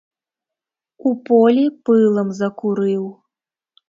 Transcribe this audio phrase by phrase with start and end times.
[1.09, 3.05] У полі пылам закурыў.